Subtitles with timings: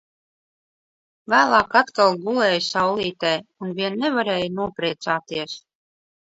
[1.33, 3.35] Vēlāk atkal gulēju saulītē
[3.67, 5.59] un vien nevarēju nopriecāties.